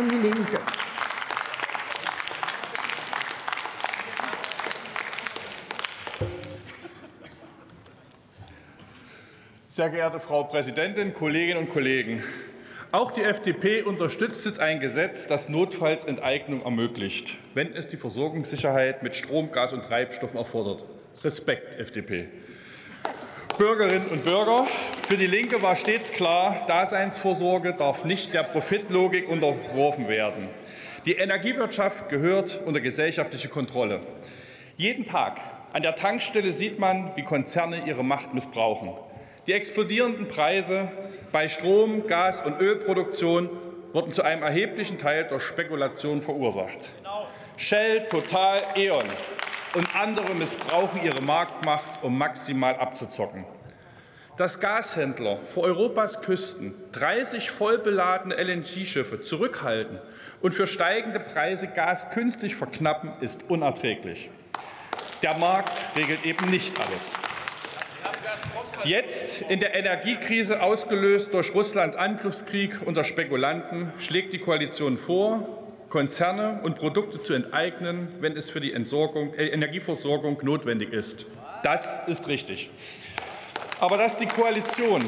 Fraktion 0.00 0.08
Die 0.08 0.26
Linke. 0.26 0.60
Sehr 9.68 9.90
geehrte 9.90 10.20
Frau 10.20 10.44
Präsidentin, 10.44 11.12
Kolleginnen 11.12 11.58
und 11.58 11.70
Kollegen! 11.70 12.22
Auch 12.92 13.12
die 13.12 13.22
FDP 13.22 13.82
unterstützt 13.82 14.44
jetzt 14.44 14.58
ein 14.58 14.80
Gesetz, 14.80 15.28
das 15.28 15.48
notfalls 15.48 16.04
Enteignung 16.04 16.62
ermöglicht, 16.64 17.38
wenn 17.54 17.72
es 17.72 17.86
die 17.86 17.96
Versorgungssicherheit 17.96 19.04
mit 19.04 19.14
Strom, 19.14 19.52
Gas 19.52 19.72
und 19.72 19.84
Treibstoffen 19.84 20.38
erfordert. 20.38 20.82
Respekt, 21.22 21.78
FDP. 21.78 22.28
Bürgerinnen 23.58 24.08
und 24.08 24.24
Bürger, 24.24 24.66
für 25.10 25.16
die 25.16 25.26
Linke 25.26 25.60
war 25.60 25.74
stets 25.74 26.12
klar, 26.12 26.62
Daseinsvorsorge 26.68 27.72
darf 27.72 28.04
nicht 28.04 28.32
der 28.32 28.44
Profitlogik 28.44 29.28
unterworfen 29.28 30.06
werden. 30.06 30.46
Die 31.04 31.14
Energiewirtschaft 31.14 32.08
gehört 32.08 32.60
unter 32.64 32.80
gesellschaftliche 32.80 33.48
Kontrolle. 33.48 34.02
Jeden 34.76 35.04
Tag 35.04 35.40
an 35.72 35.82
der 35.82 35.96
Tankstelle 35.96 36.52
sieht 36.52 36.78
man, 36.78 37.10
wie 37.16 37.24
Konzerne 37.24 37.88
ihre 37.88 38.04
Macht 38.04 38.34
missbrauchen. 38.34 38.92
Die 39.48 39.52
explodierenden 39.52 40.28
Preise 40.28 40.86
bei 41.32 41.48
Strom, 41.48 42.06
Gas 42.06 42.40
und 42.42 42.60
Ölproduktion 42.60 43.50
wurden 43.92 44.12
zu 44.12 44.22
einem 44.22 44.44
erheblichen 44.44 44.98
Teil 44.98 45.24
durch 45.24 45.42
Spekulation 45.42 46.22
verursacht. 46.22 46.92
Shell, 47.56 48.06
Total, 48.08 48.60
E.ON 48.76 49.06
und 49.74 49.96
andere 49.96 50.36
missbrauchen 50.36 51.02
ihre 51.02 51.20
Marktmacht, 51.20 52.04
um 52.04 52.16
maximal 52.16 52.76
abzuzocken. 52.76 53.44
Dass 54.40 54.58
Gashändler 54.58 55.38
vor 55.52 55.64
Europas 55.64 56.22
Küsten 56.22 56.72
30 56.92 57.50
vollbeladene 57.50 58.34
LNG-Schiffe 58.36 59.20
zurückhalten 59.20 59.98
und 60.40 60.54
für 60.54 60.66
steigende 60.66 61.20
Preise 61.20 61.66
Gas 61.66 62.08
künstlich 62.08 62.56
verknappen, 62.56 63.12
ist 63.20 63.50
unerträglich. 63.50 64.30
Der 65.20 65.36
Markt 65.36 65.78
regelt 65.94 66.24
eben 66.24 66.48
nicht 66.48 66.74
alles. 66.80 67.12
Jetzt 68.84 69.42
in 69.42 69.60
der 69.60 69.74
Energiekrise, 69.74 70.62
ausgelöst 70.62 71.34
durch 71.34 71.54
Russlands 71.54 71.94
Angriffskrieg 71.94 72.78
unter 72.86 73.04
Spekulanten, 73.04 73.92
schlägt 73.98 74.32
die 74.32 74.38
Koalition 74.38 74.96
vor, 74.96 75.66
Konzerne 75.90 76.60
und 76.62 76.76
Produkte 76.76 77.22
zu 77.22 77.34
enteignen, 77.34 78.08
wenn 78.20 78.38
es 78.38 78.48
für 78.48 78.60
die 78.60 78.72
Entsorgung, 78.72 79.34
äh, 79.34 79.48
Energieversorgung 79.48 80.38
notwendig 80.42 80.94
ist. 80.94 81.26
Das 81.62 82.00
ist 82.06 82.26
richtig. 82.26 82.70
Aber 83.80 83.96
dass 83.96 84.14
die 84.14 84.26
Koalition 84.26 85.02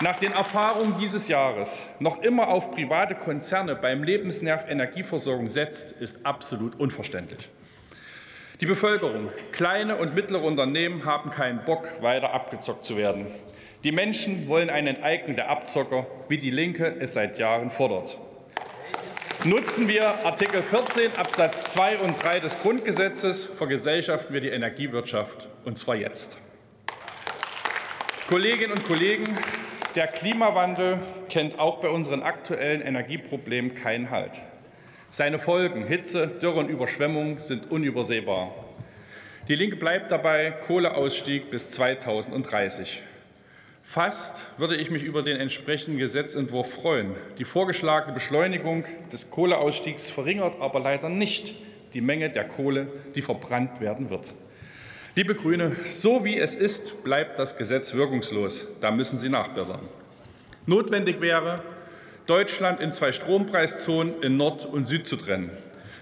nach 0.00 0.14
den 0.14 0.30
Erfahrungen 0.30 0.96
dieses 0.96 1.26
Jahres 1.26 1.90
noch 1.98 2.22
immer 2.22 2.46
auf 2.46 2.70
private 2.70 3.16
Konzerne 3.16 3.74
beim 3.74 4.04
Lebensnerv 4.04 4.70
Energieversorgung 4.70 5.50
setzt, 5.50 5.90
ist 5.90 6.24
absolut 6.24 6.78
unverständlich. 6.78 7.48
Die 8.60 8.66
Bevölkerung, 8.66 9.30
kleine 9.50 9.96
und 9.96 10.14
mittlere 10.14 10.44
Unternehmen 10.44 11.04
haben 11.04 11.30
keinen 11.30 11.64
Bock, 11.64 12.00
weiter 12.00 12.32
abgezockt 12.32 12.84
zu 12.84 12.96
werden. 12.96 13.26
Die 13.82 13.90
Menschen 13.90 14.46
wollen 14.46 14.70
eine 14.70 14.90
Enteignung 14.90 15.34
der 15.34 15.50
Abzocker, 15.50 16.06
wie 16.28 16.38
die 16.38 16.50
Linke 16.50 16.96
es 17.00 17.14
seit 17.14 17.38
Jahren 17.38 17.70
fordert. 17.70 18.18
Nutzen 19.42 19.88
wir 19.88 20.24
Artikel 20.24 20.62
14 20.62 21.16
Absatz 21.16 21.64
2 21.64 21.98
und 21.98 22.22
3 22.22 22.38
des 22.38 22.58
Grundgesetzes, 22.60 23.44
vergesellschaften 23.44 24.32
wir 24.32 24.40
die 24.40 24.50
Energiewirtschaft, 24.50 25.48
und 25.64 25.76
zwar 25.76 25.96
jetzt. 25.96 26.38
Kolleginnen 28.28 28.72
und 28.72 28.84
Kollegen, 28.84 29.38
der 29.94 30.08
Klimawandel 30.08 30.98
kennt 31.28 31.60
auch 31.60 31.76
bei 31.76 31.88
unseren 31.88 32.24
aktuellen 32.24 32.80
Energieproblemen 32.80 33.76
keinen 33.76 34.10
Halt. 34.10 34.42
Seine 35.10 35.38
Folgen 35.38 35.86
Hitze, 35.86 36.26
Dürre 36.26 36.58
und 36.58 36.68
Überschwemmung 36.68 37.38
sind 37.38 37.70
unübersehbar. 37.70 38.52
Die 39.46 39.54
Linke 39.54 39.76
bleibt 39.76 40.10
dabei 40.10 40.50
Kohleausstieg 40.50 41.50
bis 41.50 41.70
2030. 41.70 43.00
Fast 43.84 44.50
würde 44.58 44.74
ich 44.74 44.90
mich 44.90 45.04
über 45.04 45.22
den 45.22 45.36
entsprechenden 45.36 46.00
Gesetzentwurf 46.00 46.72
freuen. 46.72 47.14
Die 47.38 47.44
vorgeschlagene 47.44 48.12
Beschleunigung 48.12 48.86
des 49.12 49.30
Kohleausstiegs 49.30 50.10
verringert 50.10 50.60
aber 50.60 50.80
leider 50.80 51.08
nicht 51.08 51.54
die 51.94 52.00
Menge 52.00 52.28
der 52.28 52.48
Kohle, 52.48 52.88
die 53.14 53.22
verbrannt 53.22 53.80
werden 53.80 54.10
wird. 54.10 54.34
Liebe 55.18 55.34
Grüne, 55.34 55.74
so 55.90 56.26
wie 56.26 56.36
es 56.36 56.54
ist, 56.54 57.02
bleibt 57.02 57.38
das 57.38 57.56
Gesetz 57.56 57.94
wirkungslos. 57.94 58.66
Da 58.82 58.90
müssen 58.90 59.16
Sie 59.16 59.30
nachbessern. 59.30 59.80
Notwendig 60.66 61.22
wäre, 61.22 61.62
Deutschland 62.26 62.80
in 62.80 62.92
zwei 62.92 63.12
Strompreiszonen 63.12 64.20
in 64.20 64.36
Nord 64.36 64.66
und 64.66 64.84
Süd 64.84 65.06
zu 65.06 65.16
trennen. 65.16 65.50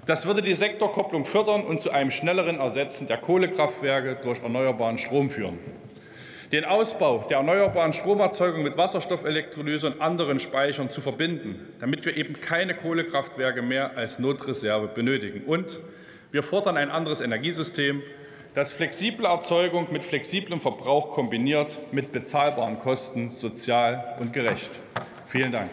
Das 0.04 0.26
würde 0.26 0.42
die 0.42 0.56
Sektorkopplung 0.56 1.26
fördern 1.26 1.62
und 1.62 1.80
zu 1.80 1.92
einem 1.92 2.10
schnelleren 2.10 2.58
Ersetzen 2.58 3.06
der 3.06 3.18
Kohlekraftwerke 3.18 4.18
durch 4.20 4.42
erneuerbaren 4.42 4.98
Strom 4.98 5.30
führen. 5.30 5.60
Den 6.50 6.64
Ausbau 6.64 7.24
der 7.30 7.36
erneuerbaren 7.36 7.92
Stromerzeugung 7.92 8.64
mit 8.64 8.76
Wasserstoffelektrolyse 8.76 9.86
und 9.86 10.00
anderen 10.00 10.40
Speichern 10.40 10.90
zu 10.90 11.00
verbinden, 11.00 11.60
damit 11.78 12.04
wir 12.04 12.16
eben 12.16 12.40
keine 12.40 12.74
Kohlekraftwerke 12.74 13.62
mehr 13.62 13.96
als 13.96 14.18
Notreserve 14.18 14.88
benötigen. 14.88 15.44
Und 15.46 15.78
wir 16.32 16.42
fordern 16.42 16.76
ein 16.76 16.90
anderes 16.90 17.20
Energiesystem, 17.20 18.02
das 18.54 18.72
flexible 18.72 19.26
Erzeugung 19.26 19.88
mit 19.90 20.04
flexiblem 20.04 20.60
Verbrauch 20.60 21.10
kombiniert, 21.10 21.92
mit 21.92 22.12
bezahlbaren 22.12 22.78
Kosten, 22.78 23.30
sozial 23.30 24.16
und 24.20 24.32
gerecht. 24.32 24.70
Vielen 25.26 25.50
Dank. 25.50 25.70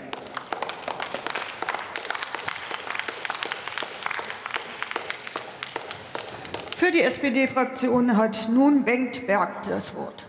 Für 6.75 6.91
die 6.91 7.01
SPD-Fraktion 7.01 8.17
hat 8.17 8.49
nun 8.49 8.83
Bengt 8.83 9.27
Berg 9.27 9.63
das 9.65 9.95
Wort. 9.95 10.25